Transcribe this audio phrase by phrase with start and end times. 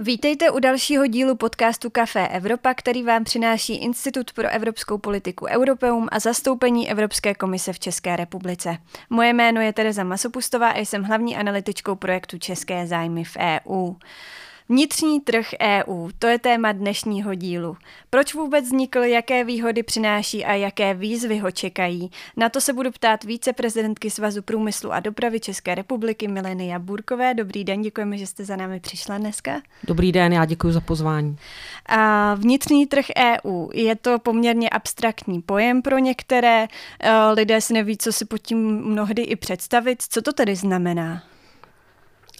[0.00, 6.08] Vítejte u dalšího dílu podcastu Café Evropa, který vám přináší Institut pro evropskou politiku Europeum
[6.12, 8.78] a zastoupení Evropské komise v České republice.
[9.10, 13.94] Moje jméno je Tereza Masopustová a jsem hlavní analytičkou projektu České zájmy v EU.
[14.70, 17.76] Vnitřní trh EU, to je téma dnešního dílu.
[18.10, 22.10] Proč vůbec vznikl, jaké výhody přináší a jaké výzvy ho čekají?
[22.36, 27.34] Na to se budu ptát víceprezidentky Svazu průmyslu a dopravy České republiky Milenia Burkové.
[27.34, 29.60] Dobrý den, děkujeme, že jste za námi přišla dneska.
[29.84, 31.36] Dobrý den, já děkuji za pozvání.
[31.86, 36.66] A vnitřní trh EU, je to poměrně abstraktní pojem pro některé.
[37.34, 40.02] Lidé si neví, co si pod tím mnohdy i představit.
[40.08, 41.22] Co to tedy znamená?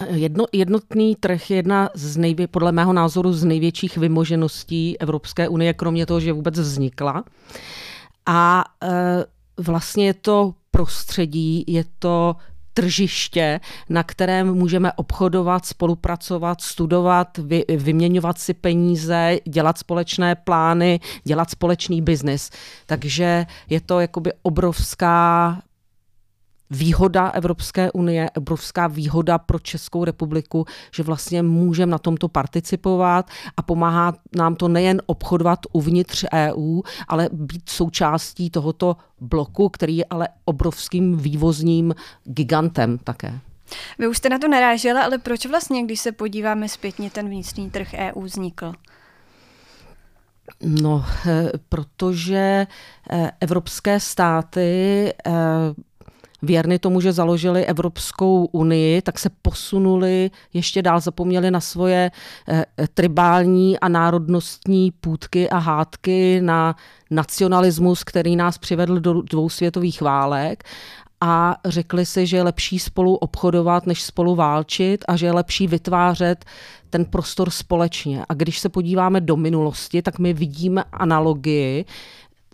[0.06, 5.74] Jedno, jednotný trh je jedna z nejvě, podle mého názoru z největších vymožeností Evropské unie,
[5.74, 7.24] kromě toho, že vůbec vznikla.
[8.26, 9.24] A e,
[9.62, 12.36] vlastně je to prostředí, je to
[12.74, 21.50] tržiště, na kterém můžeme obchodovat, spolupracovat, studovat, vy, vyměňovat si peníze, dělat společné plány, dělat
[21.50, 22.50] společný biznis.
[22.86, 25.62] Takže je to jakoby obrovská
[26.70, 33.62] výhoda Evropské unie, obrovská výhoda pro Českou republiku, že vlastně můžeme na tomto participovat a
[33.62, 40.28] pomáhá nám to nejen obchodovat uvnitř EU, ale být součástí tohoto bloku, který je ale
[40.44, 43.41] obrovským vývozním gigantem také.
[43.98, 47.70] Vy už jste na to narážela, ale proč vlastně, když se podíváme zpětně, ten vnitřní
[47.70, 48.72] trh EU vznikl?
[50.62, 52.66] No, eh, protože
[53.11, 55.33] eh, evropské státy eh,
[56.42, 62.11] věrny tomu, že založili Evropskou unii, tak se posunuli ještě dál, zapomněli na svoje
[62.48, 62.64] eh,
[62.95, 66.77] tribální a národnostní půdky a hádky, na
[67.11, 70.64] nacionalismus, který nás přivedl do dvou světových válek
[71.20, 75.67] a řekli si, že je lepší spolu obchodovat, než spolu válčit a že je lepší
[75.67, 76.45] vytvářet
[76.91, 78.24] ten prostor společně.
[78.29, 81.85] A když se podíváme do minulosti, tak my vidíme analogii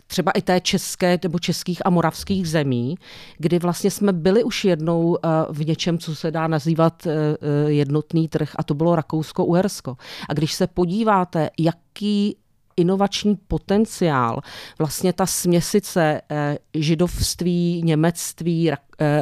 [0.07, 2.95] třeba i té české nebo českých a moravských zemí,
[3.39, 7.71] kdy vlastně jsme byli už jednou eh, v něčem, co se dá nazývat eh, eh,
[7.71, 9.97] jednotný trh a to bylo Rakousko-Uhersko.
[10.29, 12.37] A když se podíváte, jaký
[12.77, 14.41] inovační potenciál,
[14.79, 16.21] vlastně ta směsice
[16.75, 18.71] židovství, němectví,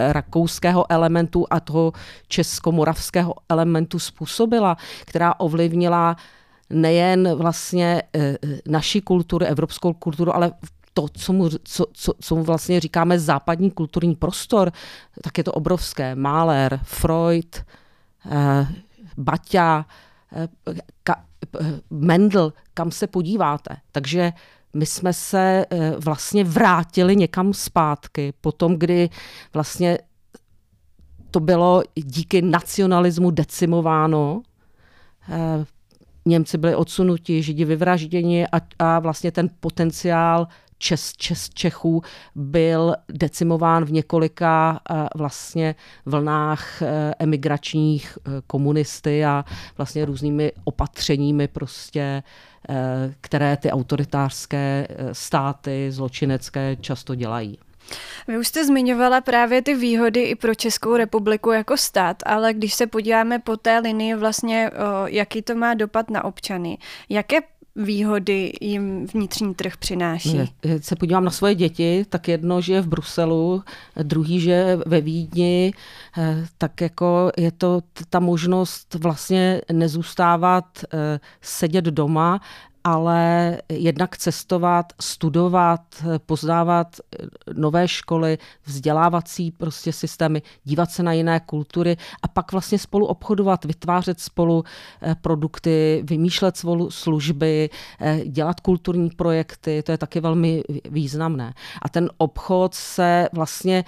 [0.09, 1.93] rakouského elementu a toho
[2.29, 6.17] česko-moravského elementu způsobila, která ovlivnila
[6.73, 8.03] nejen vlastně
[8.69, 10.53] naši kulturu, evropskou kulturu, ale
[10.95, 14.73] to, co mu, co, co, co mu vlastně říkáme západní kulturní prostor,
[15.23, 16.15] tak je to obrovské.
[16.15, 17.65] Mahler, Freud,
[18.31, 18.67] eh,
[19.17, 19.87] Baťa,
[20.37, 20.49] eh,
[21.03, 21.25] ka,
[21.61, 23.77] eh, Mendel, kam se podíváte.
[23.93, 24.33] Takže
[24.75, 29.11] my jsme se eh, vlastně vrátili někam zpátky, potom, kdy
[29.55, 29.99] vlastně
[31.31, 34.43] to bylo díky nacionalismu decimováno,
[35.29, 35.65] eh,
[36.27, 40.47] Němci byli odsunuti, Židi vyvražděni a, a vlastně ten potenciál
[40.79, 42.03] Čes, Čes, Čechů
[42.35, 45.75] byl decimován v několika uh, vlastně
[46.07, 46.89] vlnách uh,
[47.19, 49.45] emigračních uh, komunisty a
[49.77, 52.23] vlastně různými opatřeními prostě,
[53.21, 57.59] které ty autoritářské státy zločinecké často dělají.
[58.29, 62.75] Vy už jste zmiňovala právě ty výhody i pro Českou republiku jako stát, ale když
[62.75, 64.71] se podíváme po té linii vlastně,
[65.07, 67.39] jaký to má dopad na občany, jaké
[67.77, 70.41] výhody jim vnitřní trh přináší?
[70.81, 73.63] Se podívám na svoje děti, tak jedno žije v Bruselu,
[74.03, 75.73] druhý žije ve Vídni,
[76.19, 77.81] eh, tak jako je to
[78.11, 82.41] ta možnost vlastně nezůstávat eh, sedět doma,
[82.85, 85.81] ale jednak cestovat, studovat,
[86.27, 86.97] poznávat
[87.53, 93.65] nové školy, vzdělávací prostě systémy, dívat se na jiné kultury a pak vlastně spolu obchodovat,
[93.65, 94.65] vytvářet spolu
[95.03, 101.55] eh, produkty, vymýšlet spolu služby, eh, dělat kulturní projekty, to je taky velmi významné.
[101.83, 103.85] A ten obchod se vlastně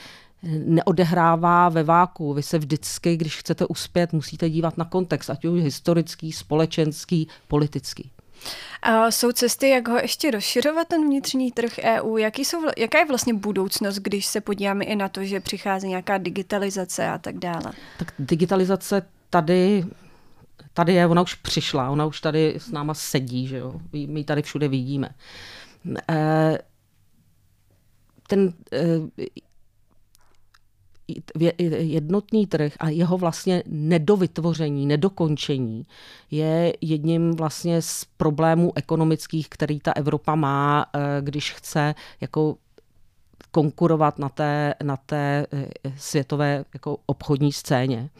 [0.66, 2.34] neodehrává ve váku.
[2.34, 8.10] Vy se vždycky, když chcete uspět, musíte dívat na kontext, ať už historický, společenský, politický.
[8.82, 12.16] A jsou cesty, jak ho ještě rozšiřovat, ten vnitřní trh EU?
[12.16, 16.18] Jaký jsou, jaká je vlastně budoucnost, když se podíváme i na to, že přichází nějaká
[16.18, 17.72] digitalizace a tak dále?
[17.98, 19.84] Tak digitalizace tady
[20.74, 23.80] tady je, ona už přišla, ona už tady s náma sedí, že jo?
[23.92, 25.08] my ji tady všude vidíme.
[26.08, 26.58] Eh,
[28.28, 29.24] ten eh,
[31.78, 35.87] jednotný trh a jeho vlastně nedovytvoření, nedokončení
[36.31, 42.57] je jedním vlastně z problémů ekonomických, který ta Evropa má, eh, když chce jako
[43.51, 48.11] konkurovat na té, na té eh, světové jako obchodní scéně.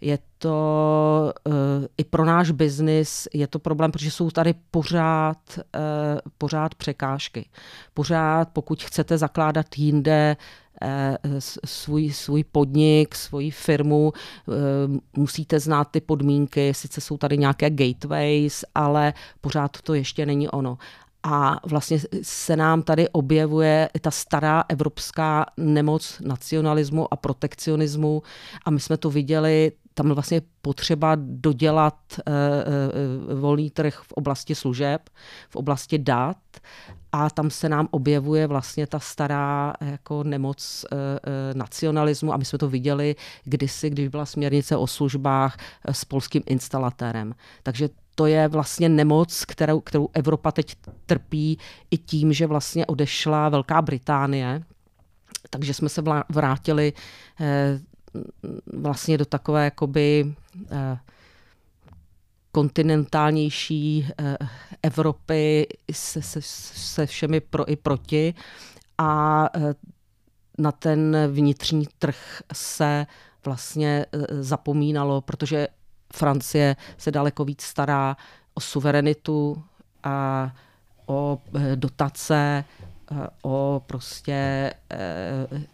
[0.00, 1.52] je to uh,
[1.98, 5.58] i pro náš biznis, je to problém, protože jsou tady pořád,
[6.38, 7.48] pořád překážky.
[7.94, 10.36] Pořád, pokud chcete zakládat jinde
[11.64, 14.12] svůj, svůj podnik, svoji firmu,
[15.16, 20.78] musíte znát ty podmínky, sice jsou tady nějaké gateways, ale pořád to ještě není ono.
[21.22, 28.22] A vlastně se nám tady objevuje ta stará evropská nemoc nacionalismu a protekcionismu.
[28.64, 32.34] A my jsme to viděli, tam vlastně potřeba dodělat uh,
[33.34, 35.10] uh, volný trh v oblasti služeb,
[35.50, 36.36] v oblasti dat
[37.12, 40.84] a tam se nám objevuje vlastně ta stará jako nemoc
[41.54, 45.56] nacionalismu a my jsme to viděli kdysi, když byla směrnice o službách
[45.92, 47.34] s polským instalatérem.
[47.62, 47.88] Takže
[48.20, 50.76] to je vlastně nemoc, kterou, kterou Evropa teď
[51.06, 51.58] trpí
[51.90, 54.62] i tím, že vlastně odešla Velká Británie.
[55.50, 56.92] Takže jsme se vrátili
[57.40, 57.80] eh,
[58.66, 60.34] vlastně do takové jakoby
[60.70, 60.98] eh,
[62.52, 64.36] kontinentálnější eh,
[64.82, 68.34] Evropy se, se, se všemi pro i proti.
[68.98, 69.48] A
[70.58, 73.06] na ten vnitřní trh se
[73.44, 74.06] vlastně
[74.40, 75.68] zapomínalo, protože
[76.12, 78.16] Francie se daleko víc stará
[78.54, 79.62] o suverenitu
[80.04, 80.50] a
[81.06, 82.89] o eh, dotace, eh,
[83.42, 84.32] o prostě
[84.90, 84.98] eh,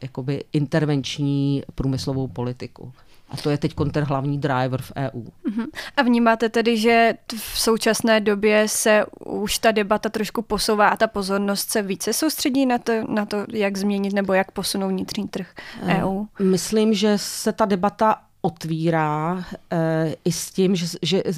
[0.02, 2.92] jakoby intervenční průmyslovou politiku.
[3.30, 5.24] A to je teď ten hlavní driver v EU.
[5.48, 5.66] Uh-huh.
[5.96, 11.06] A vnímáte tedy, že v současné době se už ta debata trošku posouvá a ta
[11.06, 15.54] pozornost se více soustředí na to, na to jak změnit nebo jak posunout vnitřní trh
[15.82, 16.24] EU?
[16.42, 21.32] Myslím, že se ta debata otvírá e, i s tím, že, že e,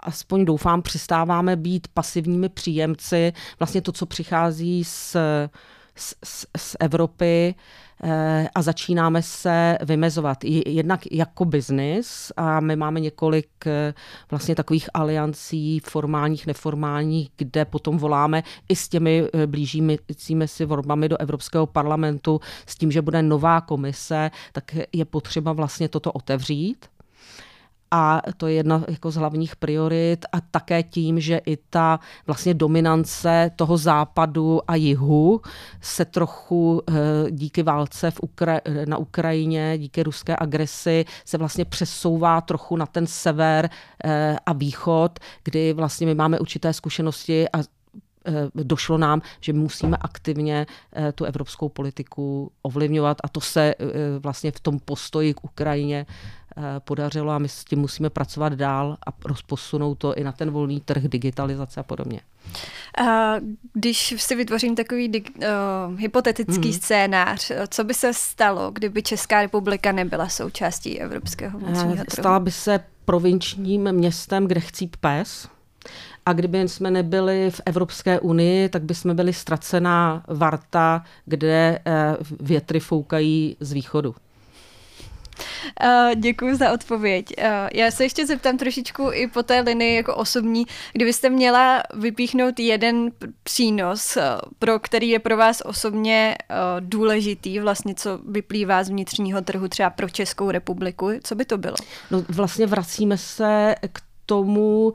[0.00, 3.32] aspoň doufám, přistáváme být pasivními příjemci.
[3.58, 5.16] Vlastně to, co přichází z,
[6.24, 7.54] z, z Evropy,
[8.02, 10.44] Eh, a začínáme se vymezovat.
[10.66, 13.94] Jednak jako biznis a my máme několik eh,
[14.30, 21.08] vlastně takových aliancí formálních, neformálních, kde potom voláme i s těmi eh, blížícími si volbami
[21.08, 26.86] do Evropského parlamentu s tím, že bude nová komise, tak je potřeba vlastně toto otevřít
[27.90, 32.54] a to je jedna jako z hlavních priorit a také tím, že i ta vlastně
[32.54, 35.40] dominance toho západu a jihu
[35.80, 36.94] se trochu eh,
[37.30, 43.06] díky válce v Ukra- na Ukrajině, díky ruské agresi se vlastně přesouvá trochu na ten
[43.06, 43.70] sever
[44.04, 47.64] eh, a východ, kdy vlastně my máme určité zkušenosti a eh,
[48.54, 50.66] došlo nám, že musíme aktivně
[51.14, 53.74] tu evropskou politiku ovlivňovat a to se
[54.18, 56.06] vlastně v tom postoji k Ukrajině
[56.78, 60.80] podařilo a my s tím musíme pracovat dál a rozposunout to i na ten volný
[60.80, 62.20] trh, digitalizace a podobně.
[63.08, 63.34] A
[63.74, 66.72] když si vytvořím takový uh, hypotetický hmm.
[66.72, 72.22] scénář, co by se stalo, kdyby Česká republika nebyla součástí Evropského eh, vnitřního trhu?
[72.22, 75.48] Stala by se provinčním městem, kde chcíp pes.
[76.26, 81.78] A kdyby jsme nebyli v Evropské unii, tak by jsme byli ztracená varta, kde
[82.40, 84.14] větry foukají z východu.
[85.84, 87.26] Uh, děkuji za odpověď.
[87.38, 87.44] Uh,
[87.74, 93.10] já se ještě zeptám trošičku i po té linii jako osobní, kdybyste měla vypíchnout jeden
[93.42, 94.22] přínos, uh,
[94.58, 96.36] pro který je pro vás osobně
[96.80, 101.76] důležitý, vlastně co vyplývá z vnitřního trhu třeba pro Českou republiku, co by to bylo?
[102.10, 104.92] No vlastně vracíme se k tomu,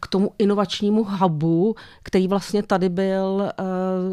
[0.00, 3.50] k tomu inovačnímu hubu, který vlastně tady byl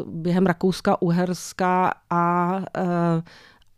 [0.06, 2.60] během Rakouska, Uherska a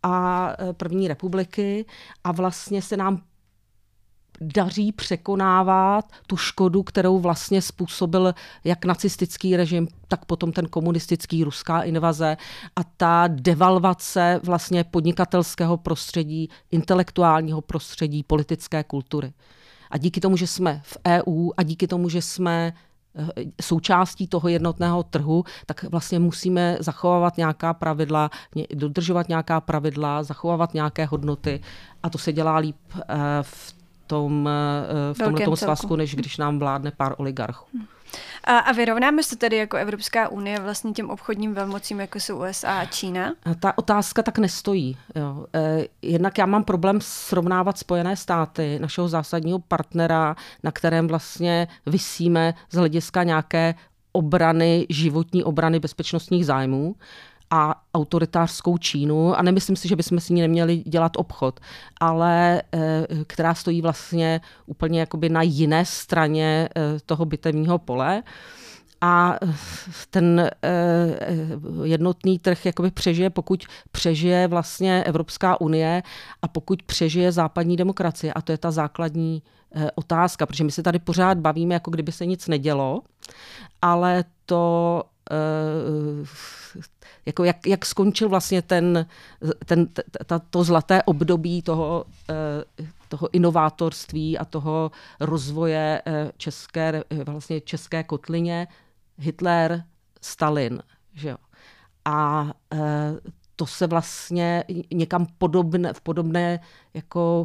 [0.03, 1.85] a e, první republiky
[2.23, 3.21] a vlastně se nám
[4.41, 8.33] daří překonávat tu škodu, kterou vlastně způsobil
[8.63, 12.37] jak nacistický režim, tak potom ten komunistický ruská invaze
[12.75, 19.33] a ta devalvace vlastně podnikatelského prostředí, intelektuálního prostředí, politické kultury.
[19.91, 22.92] A díky tomu, že jsme v EU a díky tomu, že jsme Eh,
[23.61, 28.29] součástí toho jednotného trhu, tak vlastně musíme zachovávat nějaká pravidla,
[28.73, 31.61] dodržovat nějaká pravidla, zachovávat nějaké hodnoty.
[32.03, 33.03] A to se dělá líp eh,
[33.41, 33.75] v
[34.07, 37.67] tom, eh, v tomhle svazku, než když nám vládne pár oligarchů.
[38.43, 42.79] A, a vyrovnáme se tedy jako Evropská unie vlastně těm obchodním velmocím, jako jsou USA
[42.79, 43.33] a Čína?
[43.43, 44.97] A ta otázka tak nestojí.
[45.15, 45.45] Jo.
[45.55, 52.53] E, jednak já mám problém srovnávat Spojené státy, našeho zásadního partnera, na kterém vlastně vysíme
[52.71, 53.75] z hlediska nějaké
[54.11, 56.95] obrany, životní obrany bezpečnostních zájmů
[57.53, 61.59] a autoritářskou Čínu a nemyslím si, že bychom si ní neměli dělat obchod,
[61.99, 68.23] ale eh, která stojí vlastně úplně jakoby na jiné straně eh, toho bitevního pole.
[69.01, 69.39] a
[70.09, 70.49] ten
[71.83, 76.03] jednotný trh jakoby přežije, pokud přežije vlastně Evropská unie
[76.41, 78.33] a pokud přežije západní demokracie.
[78.33, 79.43] A to je ta základní
[79.95, 83.01] otázka, protože my se tady pořád bavíme, jako kdyby se nic nedělo,
[83.81, 85.03] ale to
[87.25, 89.05] jako jak, jak skončil vlastně ten,
[89.65, 89.87] ten,
[90.25, 98.03] ta, to zlaté období toho, eh, toho inovátorství a toho rozvoje eh, české, vlastně české
[98.03, 98.67] kotlině
[99.17, 99.83] Hitler,
[100.21, 100.79] Stalin.
[101.13, 101.37] Že jo.
[102.05, 102.79] A eh,
[103.55, 104.63] to se vlastně
[104.93, 106.59] někam podobné, v podobné,
[106.93, 107.43] jako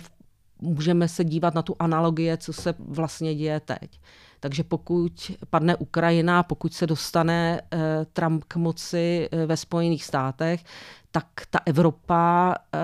[0.61, 4.01] můžeme se dívat na tu analogie, co se vlastně děje teď.
[4.41, 7.79] Takže pokud padne Ukrajina, pokud se dostane eh,
[8.13, 10.65] Trump k moci eh, ve Spojených státech,
[11.11, 12.79] tak ta Evropa eh,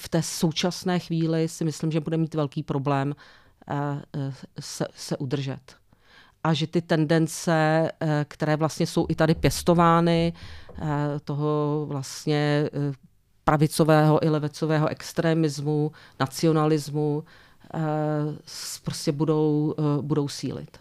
[0.00, 3.14] v té současné chvíli si myslím, že bude mít velký problém
[4.60, 5.76] se, se udržet.
[6.44, 7.90] A že ty tendence,
[8.28, 10.32] které vlastně jsou i tady pěstovány,
[11.24, 12.70] toho vlastně
[13.44, 17.24] pravicového i levicového extremismu, nacionalismu,
[18.84, 20.78] prostě budou, budou sílit.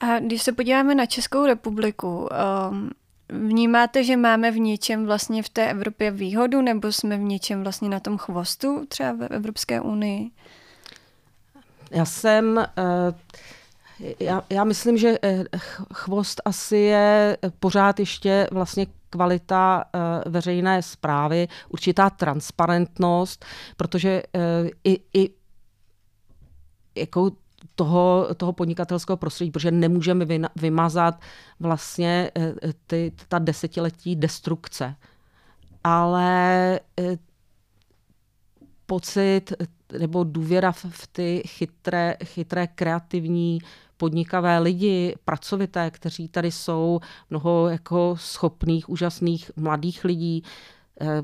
[0.00, 2.28] A když se podíváme na Českou republiku,
[2.70, 2.90] um,
[3.28, 7.88] vnímáte, že máme v něčem vlastně v té Evropě výhodu, nebo jsme v něčem vlastně
[7.88, 10.30] na tom chvostu třeba v Evropské unii?
[11.90, 12.56] Já jsem...
[12.56, 13.14] Uh,
[14.20, 15.44] já, já myslím, že eh,
[15.94, 19.84] chvost asi je pořád ještě vlastně kvalita
[20.26, 23.44] veřejné zprávy, určitá transparentnost,
[23.76, 24.22] protože
[24.84, 25.30] i, i
[27.00, 27.30] jako
[27.74, 30.26] toho, toho podnikatelského prostředí, protože nemůžeme
[30.56, 31.20] vymazat
[31.60, 32.54] vlastně eh,
[32.86, 34.96] ty, ta desetiletí destrukce.
[35.84, 37.18] Ale eh,
[38.86, 39.52] pocit
[39.98, 43.58] nebo důvěra v, ty chytré, chytré, kreativní,
[43.96, 50.42] podnikavé lidi, pracovité, kteří tady jsou, mnoho jako schopných, úžasných mladých lidí,
[51.00, 51.22] eh,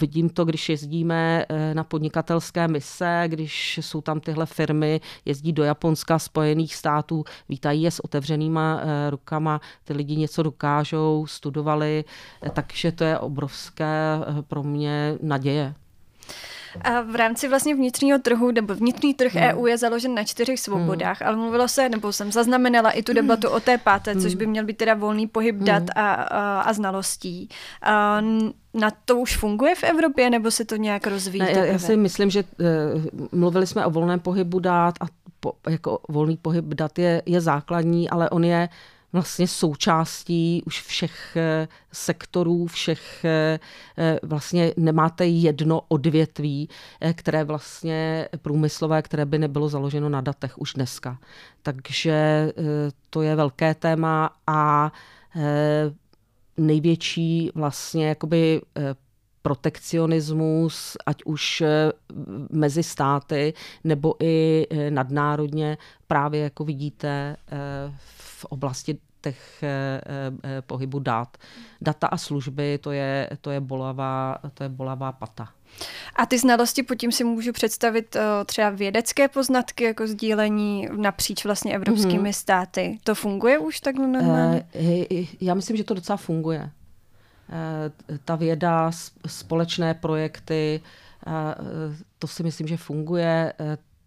[0.00, 5.64] Vidím to, když jezdíme eh, na podnikatelské mise, když jsou tam tyhle firmy, jezdí do
[5.64, 12.04] Japonska, Spojených států, vítají je s otevřenýma eh, rukama, ty lidi něco dokážou, studovali,
[12.42, 15.74] eh, takže to je obrovské pro mě naděje.
[16.80, 19.44] A v rámci vlastně vnitřního trhu, nebo vnitřní trh hmm.
[19.44, 21.28] EU je založen na čtyřech svobodách, hmm.
[21.28, 23.56] ale mluvilo se, nebo jsem zaznamenala i tu debatu hmm.
[23.56, 24.20] o té páté, hmm.
[24.20, 25.64] což by měl být teda volný pohyb hmm.
[25.64, 27.48] dat a, a, a znalostí.
[27.82, 28.20] A
[28.74, 31.44] na to už funguje v Evropě, nebo se to nějak rozvíjí?
[31.44, 35.04] Ne, já, já si myslím, že uh, mluvili jsme o volném pohybu dat a
[35.40, 38.68] po, jako volný pohyb dat je, je základní, ale on je
[39.14, 43.60] vlastně součástí už všech eh, sektorů, všech eh,
[43.98, 46.68] eh, vlastně nemáte jedno odvětví,
[47.12, 51.18] které vlastně průmyslové, které by nebylo založeno na datech už dneska.
[51.62, 52.52] Takže
[53.10, 54.92] to je velké téma a
[56.56, 58.60] největší vlastně jakoby
[59.44, 61.62] protekcionismus, ať už
[62.50, 67.36] mezi státy nebo i nadnárodně, právě jako vidíte
[68.06, 70.00] v oblasti těch eh,
[70.44, 71.36] eh, pohybu dát.
[71.80, 75.48] Data a služby, to je, to je, bolavá, to je bolavá pata.
[76.16, 81.44] A ty znalosti pod tím si můžu představit eh, třeba vědecké poznatky, jako sdílení napříč
[81.44, 82.40] vlastně evropskými mm-hmm.
[82.40, 82.98] státy.
[83.04, 84.64] To funguje už tak normálně?
[85.40, 86.70] Já myslím, že to docela funguje.
[88.24, 88.90] Ta věda,
[89.26, 90.80] společné projekty,
[92.18, 93.52] to si myslím, že funguje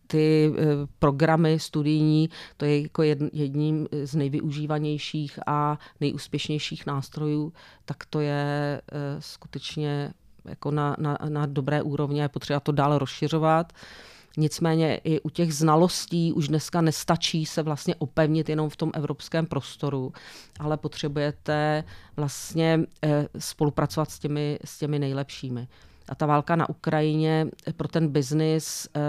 [0.08, 0.65] ty eh,
[1.00, 3.03] programy studijní, to je jako
[3.34, 7.53] jedním z nejvyužívanějších a nejúspěšnějších nástrojů,
[7.86, 10.13] tak to je eh, skutečně
[10.46, 13.74] jako na, na, na dobré úrovni, je potřeba to dál rozšiřovat.
[14.38, 19.46] Nicméně i u těch znalostí už dneska nestačí se vlastně opevnit jenom v tom evropském
[19.46, 20.13] prostoru,
[20.60, 21.84] ale potřebujete
[22.15, 25.67] vlastně eh, spolupracovat s těmi, s těmi nejlepšími.
[26.10, 27.48] A ta válka na Ukrajině
[27.78, 29.00] pro ten biznis eh,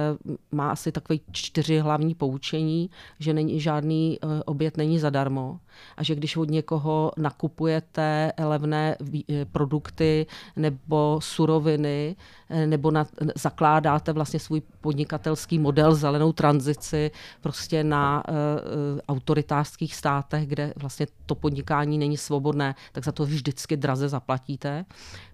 [0.52, 5.60] má asi takové čtyři hlavní poučení, že není žádný eh, oběd není zadarmo
[5.96, 8.96] a že když od někoho nakupujete levné
[9.30, 10.26] eh, produkty
[10.56, 12.16] nebo suroviny
[12.66, 18.22] nebo na, zakládáte vlastně svůj podnikatelský model zelenou tranzici prostě na
[19.08, 24.84] autoritářských státech, kde vlastně to podnikání není svobodné, tak za to vždycky draze zaplatíte.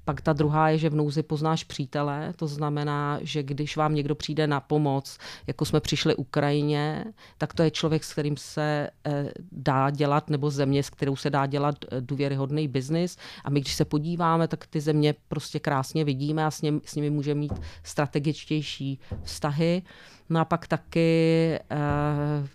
[0.04, 4.14] Pak ta druhá je, že v nouzi poznáš přítele, to znamená, že když vám někdo
[4.14, 7.04] přijde na pomoc, jako jsme přišli Ukrajině,
[7.38, 11.30] tak to je člověk, s kterým se eh, dá dělat, nebo země, s kterou se
[11.30, 13.16] dá dělat eh, důvěryhodný biznis.
[13.44, 16.94] A my, když se podíváme, tak ty země prostě krásně vidíme a s, ním, s
[16.94, 19.82] nimi můžeme mít strategičtější vztahy.
[20.28, 22.48] No a pak taky uh,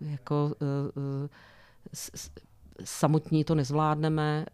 [0.00, 0.54] jako
[2.84, 4.46] samotní to nezvládneme,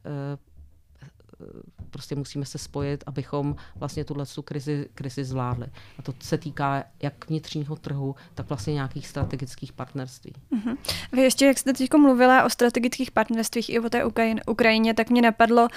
[1.91, 5.67] prostě musíme se spojit, abychom vlastně tuhle krizi, krizi zvládli.
[5.99, 10.33] A to se týká jak vnitřního trhu, tak vlastně nějakých strategických partnerství.
[10.53, 10.77] Uh-huh.
[11.13, 14.05] Vy ještě, jak jste teď mluvila o strategických partnerstvích i o té
[14.47, 15.69] Ukrajině, tak mě napadlo,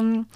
[0.00, 0.26] um,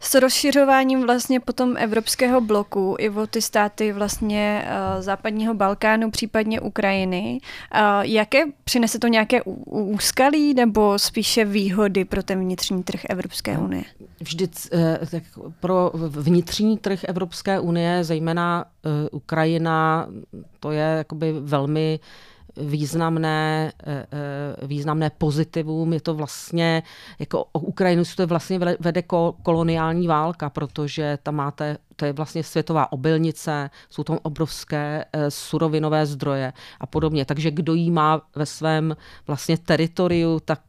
[0.00, 6.60] s rozšiřováním vlastně potom evropského bloku i o ty státy vlastně uh, západního Balkánu, případně
[6.60, 7.40] Ukrajiny.
[7.74, 13.84] Uh, jaké přinese to nějaké úskalí nebo spíše výhody pro ten vnitřní trh Evropské unie?
[14.20, 15.22] Vždy uh, tak
[15.60, 18.64] pro vnitřní trh Evropské unie, zejména
[19.10, 20.08] Ukrajina,
[20.60, 22.06] to je jakoby velmi uh,
[22.60, 25.92] významné, eh, eh, významné pozitivum.
[25.92, 26.82] Je to vlastně,
[27.18, 29.02] jako o Ukrajinu se to vlastně vede
[29.42, 36.06] koloniální válka, protože tam máte, to je vlastně světová obilnice, jsou tam obrovské eh, surovinové
[36.06, 37.24] zdroje a podobně.
[37.24, 38.96] Takže kdo jí má ve svém
[39.26, 40.60] vlastně teritoriu, tak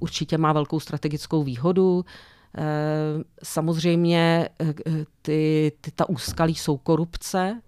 [0.00, 2.04] určitě má velkou strategickou výhodu.
[3.42, 4.48] Samozřejmě
[5.22, 7.60] ty, ty, ta úskalí jsou korupce,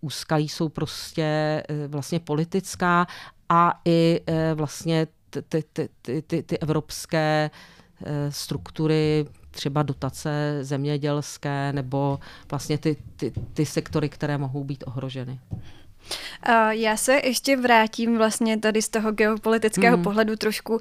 [0.00, 1.22] úskalí jsou prostě
[1.68, 3.06] eh, vlastně politická
[3.48, 7.50] a i eh, vlastně ty, ty, ty, ty, ty evropské
[8.28, 12.18] struktury, třeba dotace zemědělské nebo
[12.50, 15.40] vlastně ty, ty, ty sektory, které mohou být ohroženy.
[16.70, 20.02] Já se ještě vrátím vlastně tady z toho geopolitického mm.
[20.02, 20.80] pohledu trošku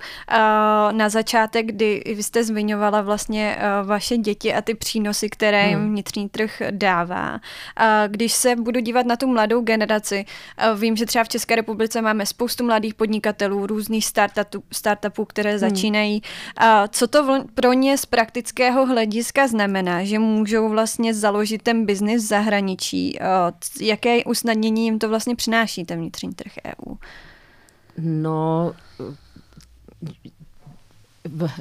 [0.91, 5.89] na začátek, kdy vy jste zmiňovala vlastně vaše děti a ty přínosy, které jim mm.
[5.89, 7.39] vnitřní trh dává.
[8.07, 10.25] Když se budu dívat na tu mladou generaci,
[10.75, 15.59] vím, že třeba v České republice máme spoustu mladých podnikatelů, různých startupů, startupů které mm.
[15.59, 16.21] začínají.
[16.89, 22.27] Co to pro ně z praktického hlediska znamená, že můžou vlastně založit ten biznis v
[22.27, 23.19] zahraničí?
[23.81, 26.96] Jaké usnadnění jim to vlastně přináší ten vnitřní trh EU?
[27.98, 28.74] No,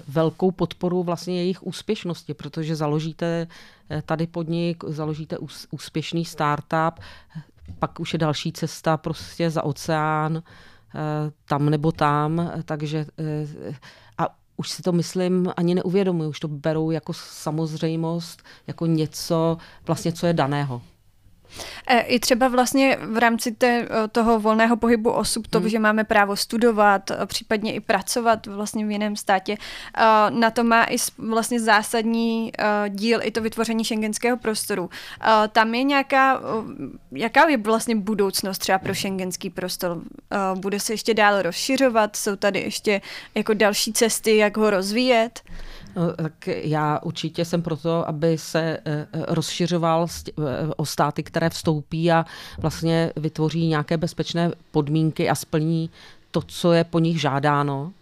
[0.09, 3.47] velkou podporu vlastně jejich úspěšnosti, protože založíte
[3.91, 5.37] eh, tady podnik, založíte
[5.71, 7.01] úspěšný startup,
[7.79, 10.43] pak už je další cesta prostě za oceán,
[10.95, 13.75] eh, tam nebo tam, takže eh,
[14.19, 20.13] a už si to myslím ani neuvědomuji, už to berou jako samozřejmost, jako něco vlastně,
[20.13, 20.83] co je daného.
[21.87, 25.69] E, I třeba vlastně v rámci te, e, toho volného pohybu osob, to, hmm.
[25.69, 29.57] že máme právo studovat, e, případně i pracovat vlastně v jiném státě,
[30.31, 32.53] na to má i vlastně zásadní
[32.89, 34.91] díl i to vytvoření šengenského prostoru.
[35.53, 36.41] Tam je nějaká,
[37.13, 40.01] jaká je vlastně budoucnost třeba pro šengenský prostor?
[40.55, 42.17] Bude se ještě dál rozšiřovat?
[42.17, 43.01] Jsou tady ještě
[43.35, 45.41] jako další cesty, jak ho rozvíjet?
[45.97, 48.79] No, tak já určitě jsem proto, aby se
[49.13, 50.07] rozšiřoval
[50.77, 52.27] o státy, které vstoupí a
[52.59, 55.91] vlastně vytvoří nějaké bezpečné podmínky a splní
[56.31, 57.93] to, co je po nich žádáno.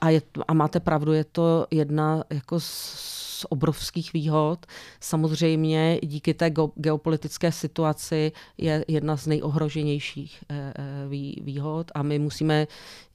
[0.00, 4.66] A, je, a máte pravdu, je to jedna jako z obrovských výhod.
[5.00, 11.08] Samozřejmě díky té geopolitické situaci je jedna z nejohroženějších eh, eh,
[11.40, 12.66] výhod a my musíme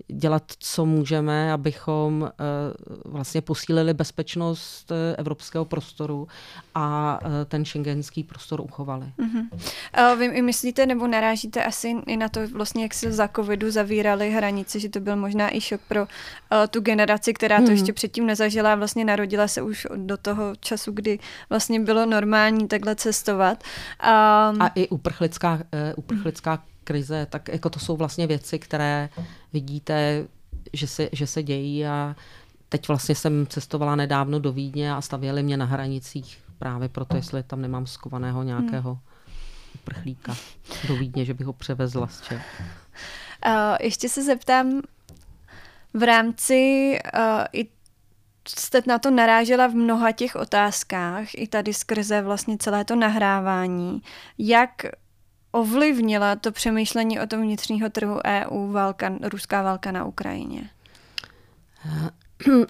[0.08, 2.44] dělat, co můžeme, abychom eh,
[3.06, 6.28] vlastně posílili bezpečnost evropského prostoru
[6.76, 9.06] a ten šengenský prostor uchovali.
[9.20, 10.18] Uh-huh.
[10.18, 14.80] Vy myslíte nebo narážíte asi i na to, vlastně, jak se za covidu zavírali hranice,
[14.80, 16.08] že to byl možná i šok pro
[16.70, 17.72] tu generaci, která to hmm.
[17.72, 22.96] ještě předtím nezažila vlastně narodila se už do toho času, kdy vlastně bylo normální takhle
[22.96, 23.64] cestovat.
[24.00, 25.60] A, a i uprchlická, uh,
[25.96, 29.10] uprchlická krize, tak jako to jsou vlastně věci, které
[29.54, 30.28] vidíte,
[30.74, 32.16] že se, že se dějí a
[32.70, 37.44] teď vlastně jsem cestovala nedávno do Vídně a stavěli mě na hranicích právě proto, jestli
[37.44, 39.02] tam nemám skovaného nějakého hmm.
[39.76, 40.36] uprchlíka
[40.88, 42.62] do Vídně, že bych ho převezla z Čech.
[43.46, 44.82] Uh, ještě se zeptám,
[45.94, 47.68] v rámci uh, i
[48.48, 54.02] jste na to narážela v mnoha těch otázkách, i tady skrze vlastně celé to nahrávání.
[54.38, 54.72] Jak
[55.52, 60.70] ovlivnila to přemýšlení o tom vnitřního trhu EU válka, ruská válka na Ukrajině?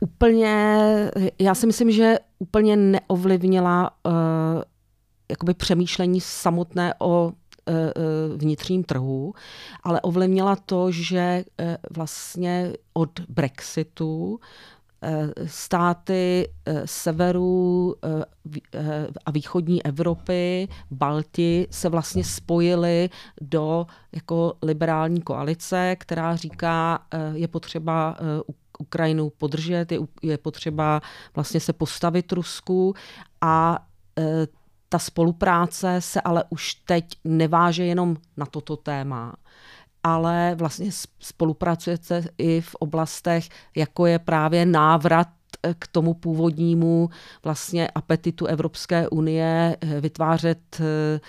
[0.00, 0.76] úplně,
[1.38, 4.12] já si myslím, že úplně neovlivnila uh,
[5.30, 7.32] jakoby přemýšlení samotné o
[8.36, 9.34] vnitřním trhu,
[9.82, 11.44] ale ovlivnila to, že
[11.96, 14.40] vlastně od Brexitu
[15.46, 16.48] státy
[16.84, 17.94] severu
[19.26, 28.16] a východní Evropy, Balti se vlastně spojily do jako liberální koalice, která říká, je potřeba
[28.78, 31.00] Ukrajinu podržet, je, je potřeba
[31.34, 32.94] vlastně se postavit Rusku
[33.40, 33.86] a
[34.94, 39.34] ta spolupráce se ale už teď neváže jenom na toto téma.
[40.02, 45.28] ale vlastně spolupracujete i v oblastech, jako je právě návrat
[45.78, 47.08] k tomu původnímu
[47.44, 51.20] vlastně apetitu Evropské unie eh, vytvářet eh,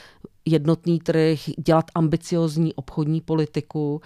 [0.45, 4.01] jednotný trh, dělat ambiciozní obchodní politiku,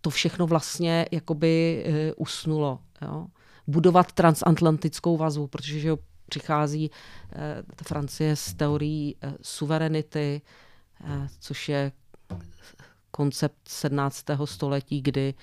[0.00, 2.78] to všechno vlastně jakoby eh, usnulo.
[3.02, 3.26] Jo?
[3.66, 5.96] Budovat transatlantickou vazbu, protože že
[6.28, 6.90] přichází
[7.82, 10.42] Francie s teorií suverenity,
[11.40, 11.92] což je
[13.18, 14.24] koncept 17.
[14.44, 15.34] století, kdy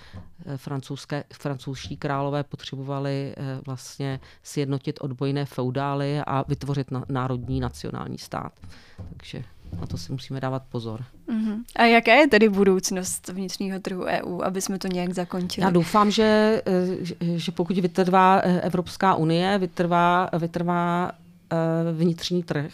[0.46, 8.60] eh, francouzské, francouzští králové potřebovali eh, vlastně sjednotit odbojné feudály a vytvořit národní nacionální stát.
[9.10, 9.44] Takže
[9.82, 11.04] na to si musíme dávat pozor.
[11.30, 11.64] Uh-huh.
[11.76, 15.66] A jaká je tedy budoucnost vnitřního trhu EU, aby jsme to nějak zakončili?
[15.66, 21.12] Já doufám, že, eh, že pokud vytrvá Evropská unie, vytrvá, vytrvá
[21.94, 22.72] vnitřní trh,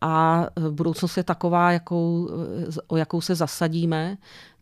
[0.00, 2.30] a budoucnost je taková, jakou,
[2.86, 4.16] o jakou se zasadíme,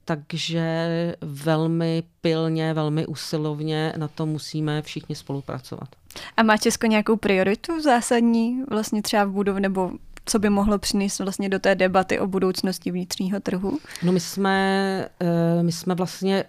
[0.04, 5.88] takže velmi pilně, velmi usilovně na to musíme všichni spolupracovat.
[6.37, 9.90] A má Česko nějakou prioritu zásadní vlastně třeba v budov nebo
[10.24, 13.78] co by mohlo přinést vlastně do té debaty o budoucnosti vnitřního trhu?
[14.02, 16.44] No my jsme, e, my jsme vlastně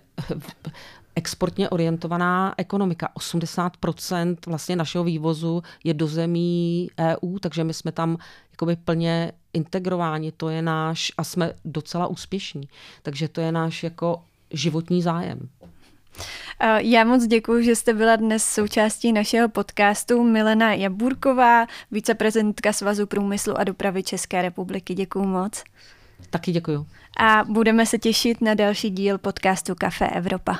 [1.15, 3.09] exportně orientovaná ekonomika.
[3.19, 8.17] 80% vlastně našeho vývozu je do zemí EU, takže my jsme tam
[8.51, 10.31] jakoby plně integrováni.
[10.31, 12.67] To je náš, a jsme docela úspěšní.
[13.03, 15.49] Takže to je náš jako životní zájem.
[16.77, 20.23] Já moc děkuji, že jste byla dnes součástí našeho podcastu.
[20.23, 24.93] Milena Jaburková, viceprezidentka Svazu průmyslu a dopravy České republiky.
[24.93, 25.63] Děkuji moc.
[26.29, 26.85] Taky děkuji.
[27.17, 30.59] A budeme se těšit na další díl podcastu Café Evropa.